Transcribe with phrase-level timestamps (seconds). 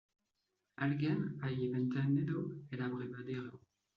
[0.77, 3.61] ¡Alguien ha envenenado el abrevadero!